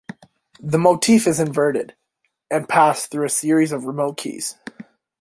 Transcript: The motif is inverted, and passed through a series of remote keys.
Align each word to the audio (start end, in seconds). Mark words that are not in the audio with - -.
The 0.63 0.79
motif 0.79 1.27
is 1.27 1.39
inverted, 1.39 1.95
and 2.49 2.67
passed 2.67 3.11
through 3.11 3.25
a 3.25 3.29
series 3.29 3.71
of 3.71 3.85
remote 3.85 4.17
keys. 4.17 4.57